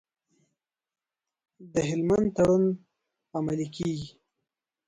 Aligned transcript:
د 1.73 1.75
هلمند 1.89 2.27
تړون 2.35 2.63
عملي 3.37 3.67
کیږي؟ 3.75 4.09